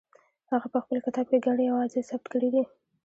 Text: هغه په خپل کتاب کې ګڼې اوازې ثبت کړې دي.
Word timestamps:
هغه 0.51 0.67
په 0.73 0.79
خپل 0.83 0.97
کتاب 1.05 1.25
کې 1.31 1.43
ګڼې 1.45 1.65
اوازې 1.71 2.01
ثبت 2.09 2.25
کړې 2.33 2.49
دي. 2.53 2.63